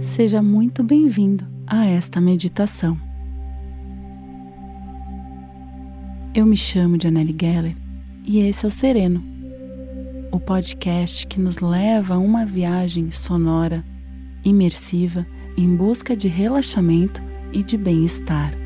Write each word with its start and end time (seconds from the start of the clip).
Seja 0.00 0.42
muito 0.42 0.84
bem-vindo 0.84 1.46
a 1.66 1.86
esta 1.86 2.20
meditação. 2.20 3.00
Eu 6.34 6.46
me 6.46 6.56
chamo 6.56 6.96
Janelle 7.02 7.34
Geller 7.38 7.74
e 8.24 8.40
esse 8.40 8.64
é 8.64 8.68
o 8.68 8.70
Sereno, 8.70 9.24
o 10.30 10.38
podcast 10.38 11.26
que 11.26 11.40
nos 11.40 11.58
leva 11.58 12.14
a 12.14 12.18
uma 12.18 12.44
viagem 12.44 13.10
sonora, 13.10 13.84
imersiva, 14.44 15.26
em 15.56 15.74
busca 15.74 16.14
de 16.14 16.28
relaxamento 16.28 17.22
e 17.52 17.62
de 17.62 17.76
bem-estar. 17.76 18.61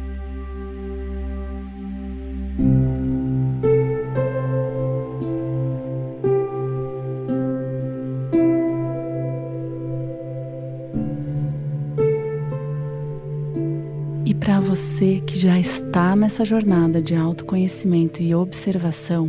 Está 15.97 16.15
nessa 16.15 16.45
jornada 16.45 17.01
de 17.01 17.15
autoconhecimento 17.15 18.23
e 18.23 18.35
observação, 18.35 19.27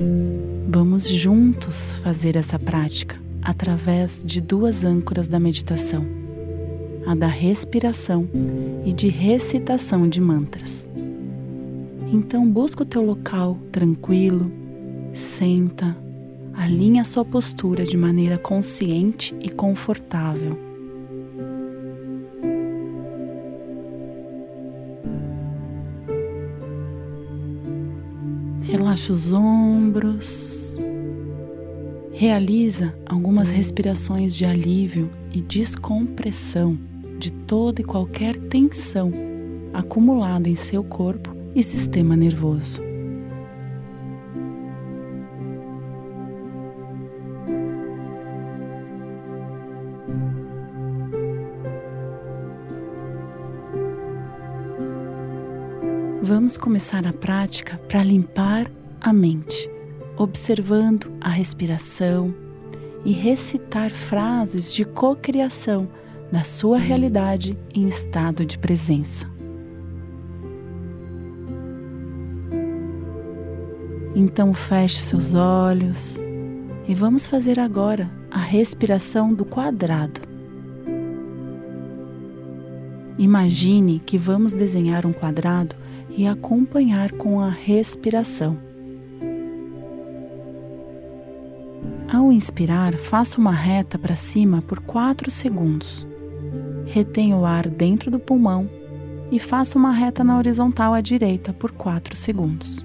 vamos 0.67 1.07
juntos 1.07 1.95
fazer 2.03 2.35
essa 2.35 2.59
prática 2.59 3.17
através 3.41 4.21
de 4.21 4.41
duas 4.41 4.83
âncoras 4.83 5.29
da 5.29 5.39
meditação: 5.39 6.05
a 7.05 7.15
da 7.15 7.27
respiração 7.27 8.27
e 8.85 8.91
de 8.91 9.07
recitação 9.07 10.09
de 10.09 10.19
mantras. 10.19 10.89
Então, 12.11 12.45
busca 12.51 12.83
o 12.83 12.85
teu 12.85 13.01
local 13.01 13.57
tranquilo, 13.71 14.51
senta, 15.13 15.95
alinha 16.53 17.03
a 17.03 17.05
sua 17.05 17.23
postura 17.23 17.85
de 17.85 17.95
maneira 17.95 18.37
consciente 18.37 19.33
e 19.39 19.49
confortável. 19.49 20.66
Relaxa 28.69 29.13
os 29.13 29.31
ombros. 29.31 30.77
Realiza 32.11 32.93
algumas 33.05 33.49
respirações 33.49 34.35
de 34.35 34.43
alívio 34.43 35.09
e 35.33 35.39
descompressão 35.39 36.77
de 37.17 37.31
toda 37.31 37.79
e 37.79 37.83
qualquer 37.85 38.35
tensão 38.35 39.13
acumulada 39.73 40.49
em 40.49 40.55
seu 40.55 40.83
corpo 40.83 41.33
e 41.55 41.63
sistema 41.63 42.17
nervoso. 42.17 42.86
Vamos 56.27 56.57
começar 56.57 57.07
a 57.07 57.13
prática 57.13 57.79
para 57.87 58.03
limpar 58.03 58.69
a 58.99 59.13
mente, 59.13 59.71
observando 60.17 61.09
a 61.21 61.29
respiração 61.29 62.35
e 63.05 63.13
recitar 63.13 63.91
frases 63.91 64.73
de 64.73 64.83
cocriação 64.83 65.87
da 66.29 66.43
sua 66.43 66.79
realidade 66.79 67.57
em 67.73 67.87
estado 67.87 68.45
de 68.45 68.57
presença. 68.57 69.25
Então 74.13 74.53
feche 74.53 74.97
seus 74.97 75.33
olhos 75.33 76.17
e 76.89 76.93
vamos 76.93 77.25
fazer 77.25 77.57
agora 77.57 78.11
a 78.29 78.39
respiração 78.39 79.33
do 79.33 79.45
quadrado. 79.45 80.19
Imagine 83.17 84.01
que 84.05 84.17
vamos 84.17 84.51
desenhar 84.51 85.05
um 85.05 85.13
quadrado 85.13 85.86
e 86.17 86.27
acompanhar 86.27 87.11
com 87.11 87.39
a 87.39 87.47
respiração. 87.47 88.57
Ao 92.11 92.31
inspirar, 92.31 92.97
faça 92.97 93.39
uma 93.39 93.51
reta 93.51 93.99
para 93.99 94.15
cima 94.15 94.61
por 94.61 94.79
4 94.79 95.29
segundos. 95.29 96.07
Retenha 96.87 97.37
o 97.37 97.45
ar 97.45 97.69
dentro 97.69 98.09
do 98.09 98.17
pulmão 98.17 98.67
e 99.31 99.37
faça 99.39 99.77
uma 99.77 99.91
reta 99.91 100.23
na 100.23 100.37
horizontal 100.37 100.93
à 100.93 101.01
direita 101.01 101.53
por 101.53 101.71
4 101.71 102.15
segundos. 102.15 102.83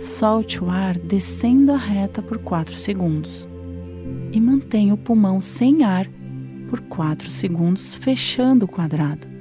Solte 0.00 0.64
o 0.64 0.70
ar 0.70 0.98
descendo 0.98 1.72
a 1.72 1.76
reta 1.76 2.20
por 2.20 2.38
4 2.38 2.76
segundos 2.78 3.46
e 4.32 4.40
mantenha 4.40 4.94
o 4.94 4.98
pulmão 4.98 5.40
sem 5.40 5.84
ar 5.84 6.08
por 6.68 6.80
4 6.80 7.30
segundos, 7.30 7.94
fechando 7.94 8.64
o 8.64 8.68
quadrado. 8.68 9.39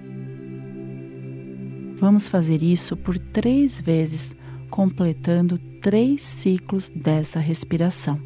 Vamos 1.99 2.29
fazer 2.29 2.63
isso 2.63 2.95
por 2.95 3.19
três 3.19 3.81
vezes, 3.81 4.33
completando 4.69 5.59
três 5.81 6.23
ciclos 6.23 6.89
dessa 6.89 7.39
respiração. 7.39 8.19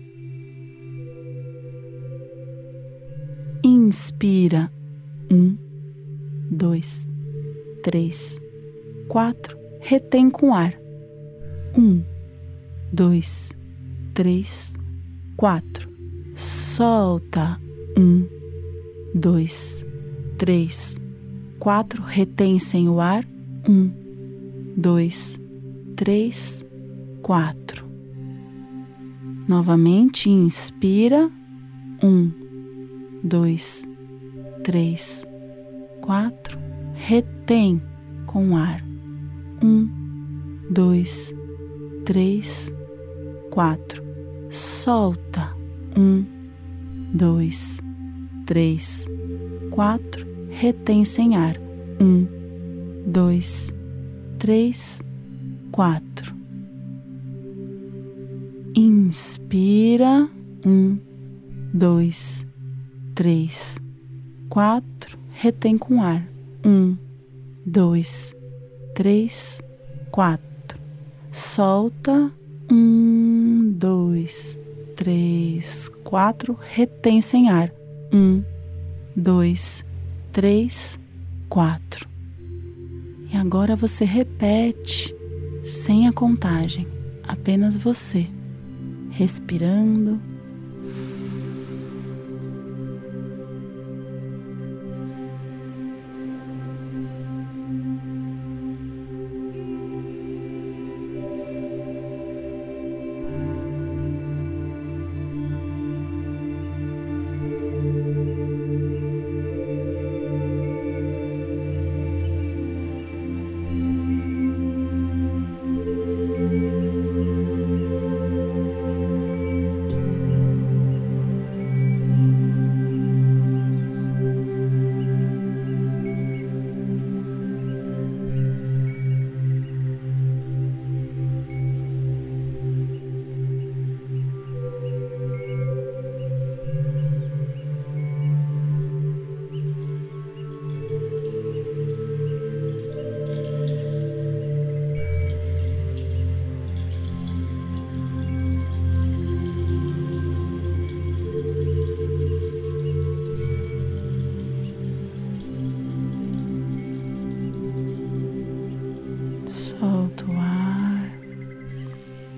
Inspira. 3.64 4.72
Um, 5.32 5.58
dois, 6.52 7.10
três, 7.82 8.40
quatro. 9.08 9.58
Retém 9.82 10.30
com 10.30 10.54
ar. 10.54 10.74
Um, 11.76 12.04
dois, 12.92 13.54
três, 14.14 14.74
quatro. 15.36 15.90
Solta. 16.36 17.60
Um, 17.98 18.28
dois, 19.16 19.84
três, 20.38 21.00
quatro. 21.58 22.04
Retém 22.04 22.60
sem 22.60 22.88
o 22.88 23.00
ar. 23.00 23.33
Um, 23.68 23.92
dois, 24.76 25.40
três, 25.96 26.66
quatro. 27.22 27.86
Novamente, 29.48 30.30
inspira. 30.30 31.32
Um, 32.04 32.32
dois, 33.24 33.88
três, 34.64 35.26
quatro. 36.02 36.60
Retém 36.94 37.82
com 38.26 38.58
ar. 38.58 38.84
Um, 39.64 39.90
dois, 40.70 41.34
três, 42.04 42.74
quatro. 43.50 44.04
Solta. 44.50 45.56
Um, 45.98 46.26
dois, 47.14 47.80
três, 48.46 49.08
quatro. 49.72 50.28
Retém 50.50 51.06
sem 51.06 51.38
ar. 51.38 51.58
Um, 52.02 52.43
dois, 53.06 53.74
três, 54.40 55.02
quatro. 55.72 56.34
Inspira, 58.76 60.30
um, 60.66 60.98
dois, 61.74 62.46
três, 63.14 63.78
quatro. 64.50 65.18
Retém 65.32 65.78
com 65.78 66.02
ar. 66.02 66.28
Um, 66.66 66.96
dois, 67.66 68.36
três, 68.96 69.62
quatro. 70.12 70.80
Solta. 71.32 72.32
Um, 72.72 73.74
dois, 73.76 74.58
três, 74.96 75.90
quatro. 76.04 76.58
Retém 76.62 77.22
sem 77.22 77.50
ar. 77.50 77.72
Um, 78.14 78.44
dois, 79.16 79.84
três, 80.32 81.00
quatro. 81.50 82.13
E 83.34 83.36
agora 83.36 83.76
você 83.76 84.06
repete 84.06 85.14
sem 85.64 86.08
a 86.08 86.14
contagem, 86.14 86.88
apenas 87.28 87.76
você, 87.76 88.28
respirando 89.10 90.22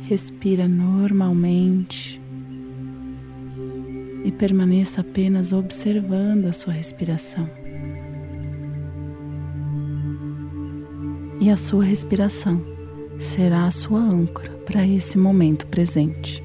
respira 0.08 0.68
normalmente 0.68 2.22
e 4.24 4.32
permaneça 4.32 5.02
apenas 5.02 5.52
observando 5.52 6.46
a 6.46 6.54
sua 6.54 6.74
respiração. 6.74 7.50
E 11.42 11.50
a 11.50 11.58
sua 11.58 11.84
respiração 11.84 12.64
será 13.20 13.66
a 13.66 13.72
sua 13.72 14.00
âncora 14.00 14.52
para 14.66 14.86
esse 14.86 15.18
momento 15.18 15.66
presente. 15.68 16.44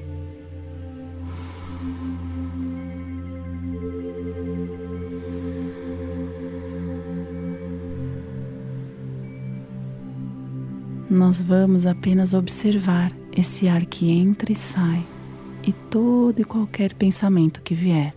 Nós 11.09 11.43
vamos 11.43 11.85
apenas 11.85 12.33
observar 12.33 13.20
esse 13.35 13.67
ar 13.67 13.85
que 13.85 14.09
entra 14.09 14.51
e 14.51 14.55
sai 14.55 15.03
e 15.63 15.71
todo 15.71 16.39
e 16.39 16.43
qualquer 16.43 16.93
pensamento 16.93 17.61
que 17.61 17.73
vier. 17.73 18.15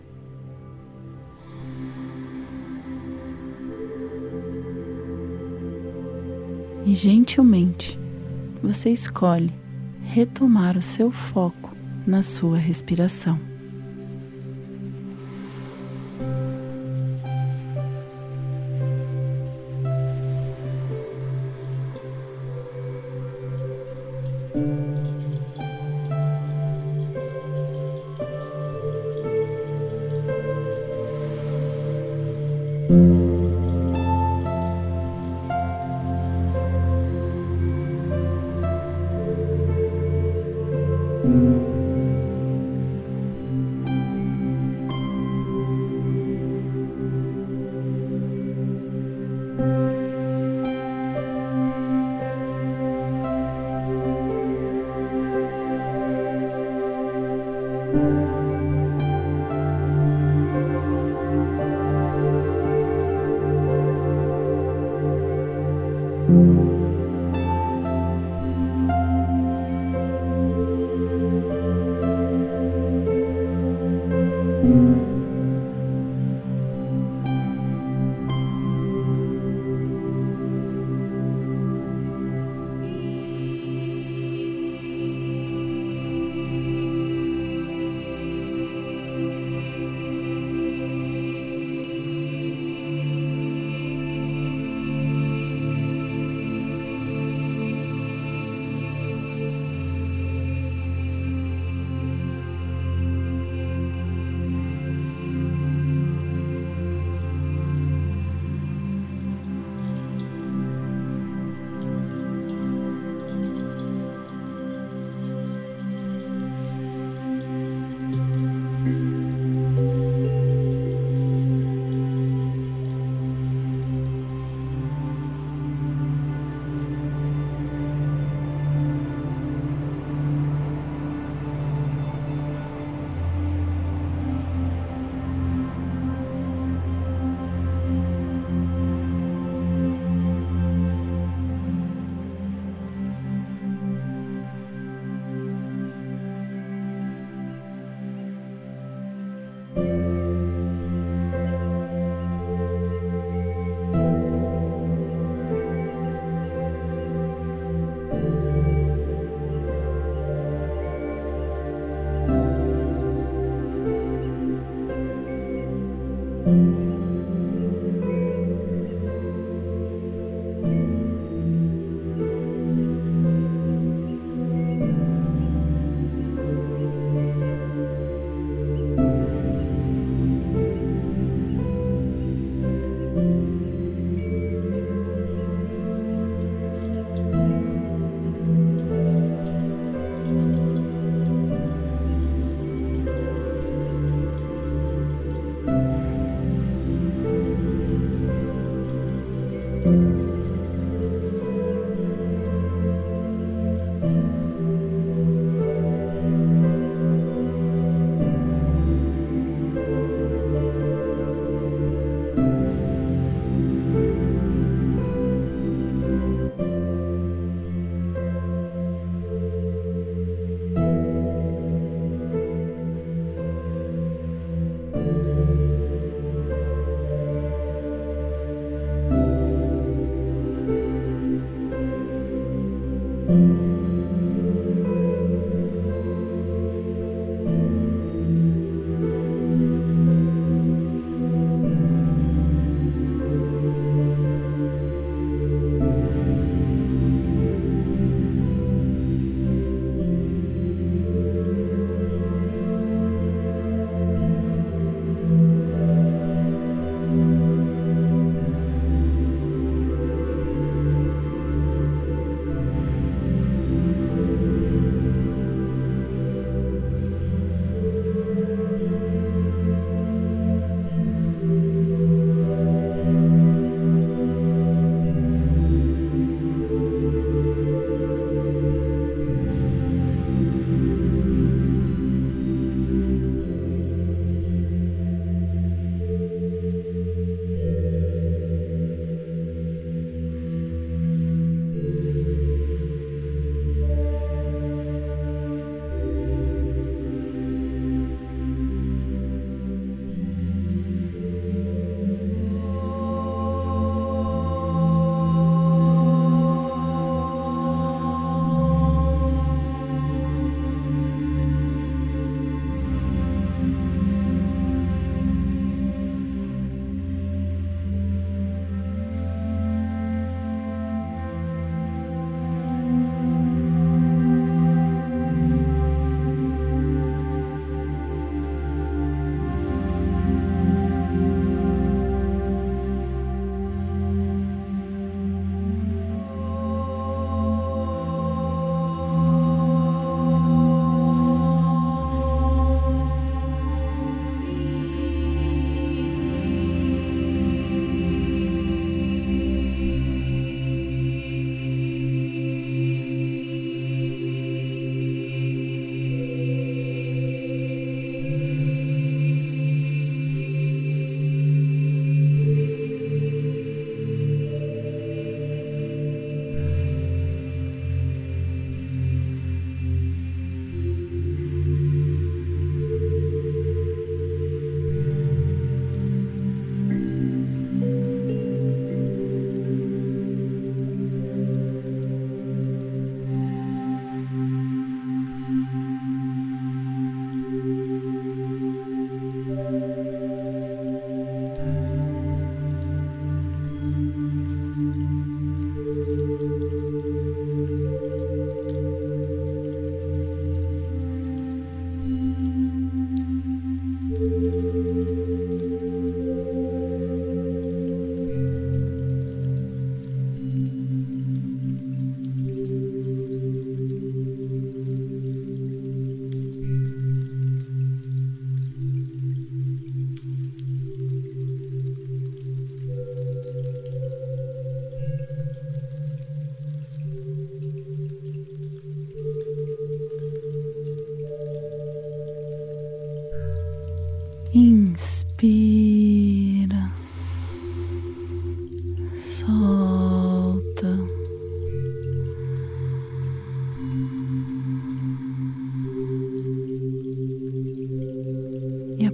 E 6.85 6.93
gentilmente 6.93 7.99
você 8.61 8.91
escolhe 8.91 9.51
retomar 10.03 10.77
o 10.77 10.81
seu 10.81 11.11
foco 11.11 11.75
na 12.05 12.21
sua 12.21 12.57
respiração. 12.57 13.54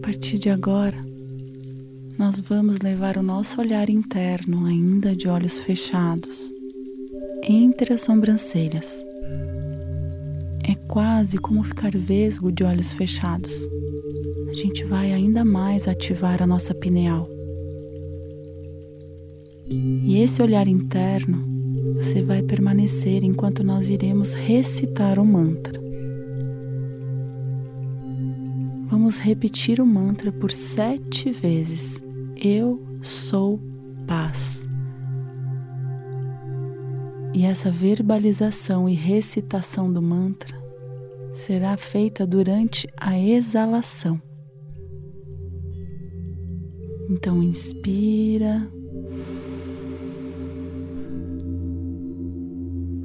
Partir 0.01 0.39
de 0.39 0.49
agora, 0.49 0.97
nós 2.17 2.39
vamos 2.39 2.79
levar 2.79 3.17
o 3.17 3.23
nosso 3.23 3.61
olhar 3.61 3.87
interno, 3.87 4.65
ainda 4.65 5.15
de 5.15 5.27
olhos 5.27 5.59
fechados, 5.59 6.51
entre 7.43 7.93
as 7.93 8.01
sobrancelhas. 8.01 9.05
É 10.67 10.73
quase 10.87 11.37
como 11.37 11.63
ficar 11.63 11.91
vesgo 11.95 12.51
de 12.51 12.63
olhos 12.63 12.93
fechados. 12.93 13.67
A 14.49 14.53
gente 14.53 14.83
vai 14.85 15.13
ainda 15.13 15.45
mais 15.45 15.87
ativar 15.87 16.41
a 16.41 16.47
nossa 16.47 16.73
pineal. 16.73 17.27
E 19.67 20.19
esse 20.19 20.41
olhar 20.41 20.67
interno 20.67 21.41
você 21.95 22.21
vai 22.21 22.41
permanecer 22.41 23.23
enquanto 23.23 23.63
nós 23.63 23.87
iremos 23.87 24.33
recitar 24.33 25.19
o 25.19 25.25
mantra. 25.25 25.80
Vamos 29.11 29.25
repetir 29.25 29.81
o 29.81 29.85
mantra 29.85 30.31
por 30.31 30.53
sete 30.53 31.31
vezes. 31.31 32.01
Eu 32.33 32.81
sou 33.01 33.59
paz. 34.07 34.69
E 37.33 37.43
essa 37.43 37.69
verbalização 37.69 38.87
e 38.87 38.93
recitação 38.93 39.91
do 39.91 40.01
mantra 40.01 40.57
será 41.33 41.75
feita 41.75 42.25
durante 42.25 42.87
a 42.95 43.19
exalação. 43.19 44.21
Então, 47.09 47.43
inspira. 47.43 48.71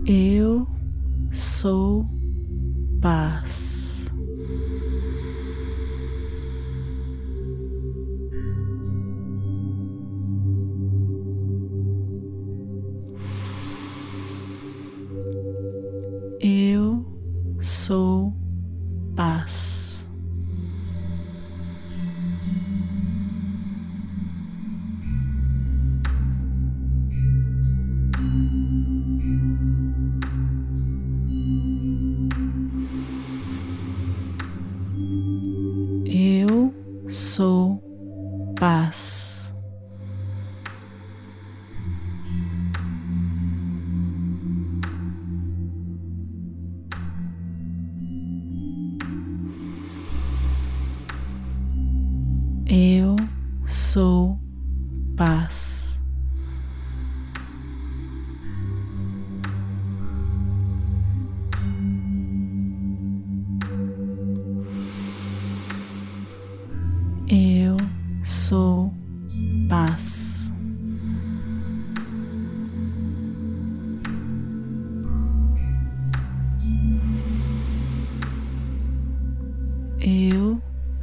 Eu 0.06 0.68
sou 1.32 2.06
paz. 3.02 3.85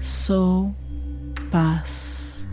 Sou 0.03 0.75
paz. 1.49 2.45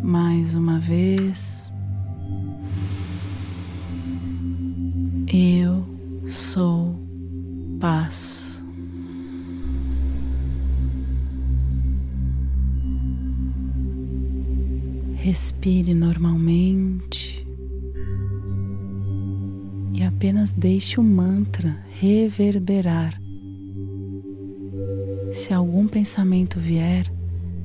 Mais 0.00 0.54
uma 0.54 0.78
vez, 0.78 1.72
eu 5.26 5.84
sou 6.28 6.96
paz. 7.80 8.62
Respire 15.16 15.92
normalmente 15.94 17.46
e 19.92 20.04
apenas 20.04 20.52
deixe 20.52 21.00
o 21.00 21.02
mantra 21.02 21.76
reverberar 22.00 23.20
pensamento 26.08 26.58
vier, 26.58 27.04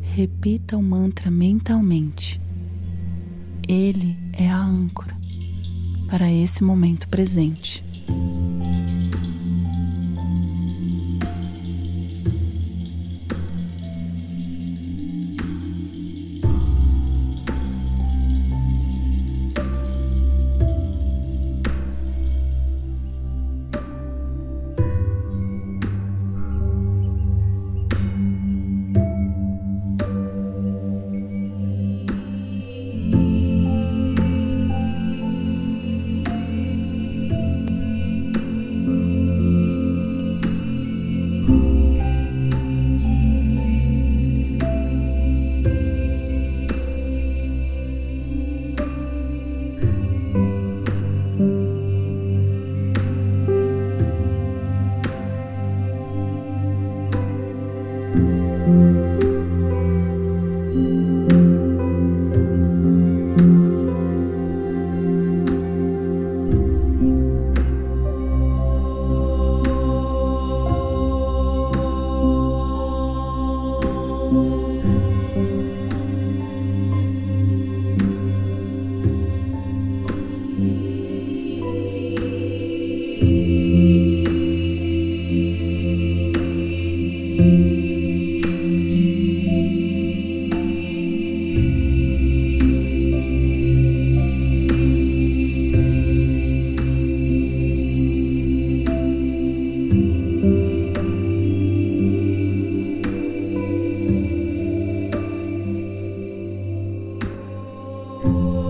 repita 0.02 0.76
o 0.76 0.84
mantra 0.84 1.32
mentalmente. 1.32 2.42
Ele 3.66 4.18
é 4.34 4.50
a 4.50 4.62
âncora 4.62 5.16
para 6.10 6.30
esse 6.30 6.62
momento 6.62 7.08
presente. 7.08 7.82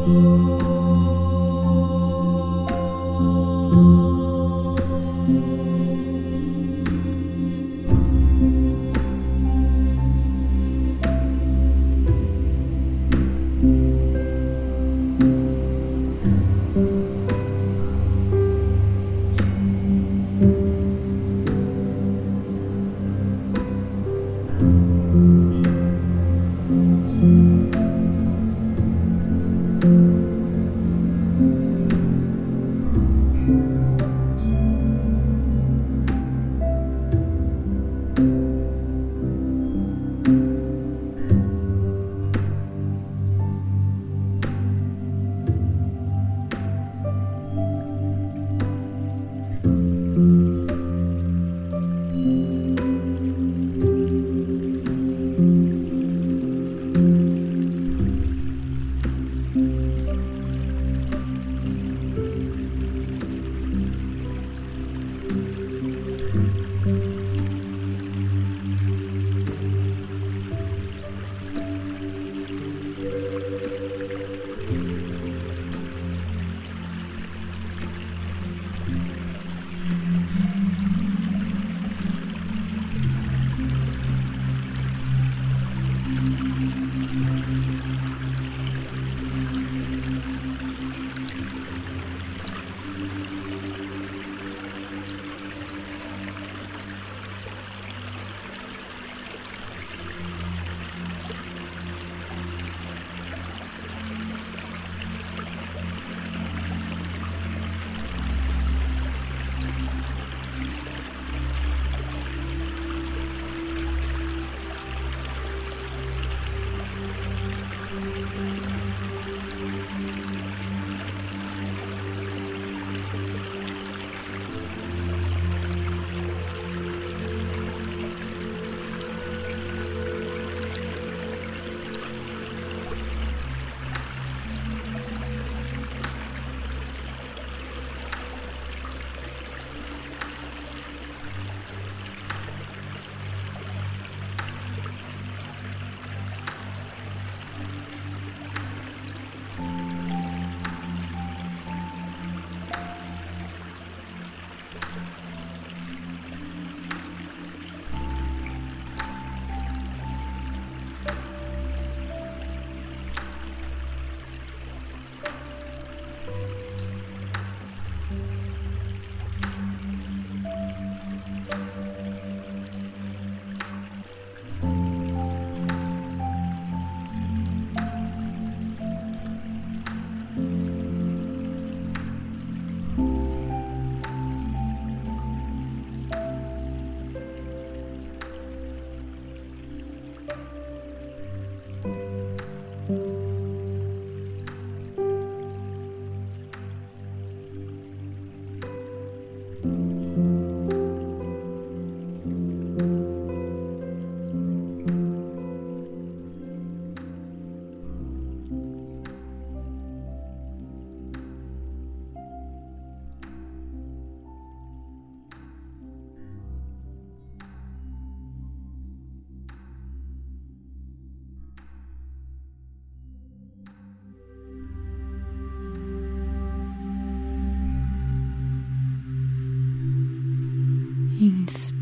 Música 0.05 0.72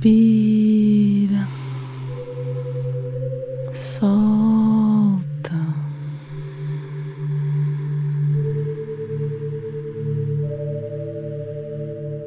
Inspira, 0.04 1.48
solta. 3.72 5.52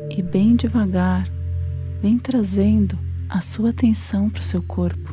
E 0.09 0.23
bem 0.23 0.55
devagar, 0.55 1.29
vem 2.01 2.17
trazendo 2.17 2.97
a 3.29 3.41
sua 3.41 3.71
atenção 3.71 4.31
para 4.31 4.41
o 4.41 4.45
seu 4.45 4.63
corpo. 4.63 5.13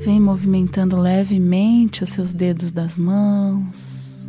Vem 0.00 0.18
movimentando 0.18 0.96
levemente 0.96 2.02
os 2.02 2.10
seus 2.10 2.34
dedos 2.34 2.72
das 2.72 2.96
mãos, 2.96 4.28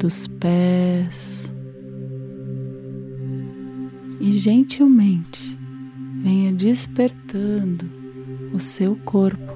dos 0.00 0.26
pés 0.26 1.43
e 4.24 4.38
gentilmente 4.38 5.58
venha 6.22 6.50
despertando 6.50 7.84
o 8.54 8.58
seu 8.58 8.96
corpo 9.04 9.52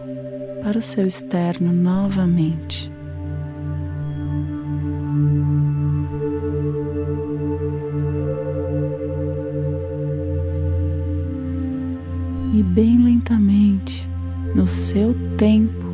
para 0.63 0.79
o 0.79 0.83
seu 0.83 1.07
externo 1.07 1.73
novamente. 1.73 2.93
E 12.53 12.63
bem 12.63 13.03
lentamente, 13.03 14.07
no 14.55 14.67
seu 14.67 15.15
tempo, 15.39 15.87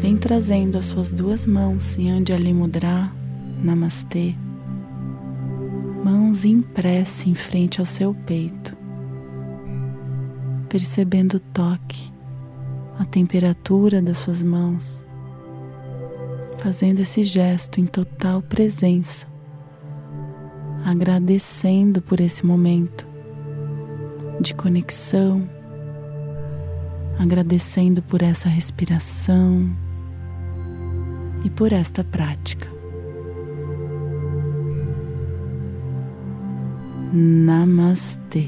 vem 0.00 0.16
trazendo 0.16 0.78
as 0.78 0.86
suas 0.86 1.12
duas 1.12 1.46
mãos 1.46 1.98
em 1.98 2.10
Anjali 2.10 2.54
Mudra, 2.54 3.12
Namastê 3.62 4.34
mãos 6.04 6.44
em 6.44 6.60
prece 6.60 7.30
em 7.30 7.34
frente 7.34 7.80
ao 7.80 7.86
seu 7.86 8.14
peito, 8.14 8.76
percebendo 10.68 11.34
o 11.34 11.40
toque, 11.40 12.12
a 12.98 13.04
temperatura 13.04 14.00
das 14.00 14.18
suas 14.18 14.42
mãos, 14.42 15.04
fazendo 16.58 17.00
esse 17.00 17.24
gesto 17.24 17.80
em 17.80 17.86
total 17.86 18.42
presença, 18.42 19.26
agradecendo 20.84 22.00
por 22.00 22.20
esse 22.20 22.44
momento 22.44 23.06
de 24.40 24.54
conexão, 24.54 25.48
agradecendo 27.18 28.02
por 28.02 28.22
essa 28.22 28.48
respiração 28.48 29.74
e 31.44 31.50
por 31.50 31.72
esta 31.72 32.04
prática. 32.04 32.75
Namastê. 37.16 38.44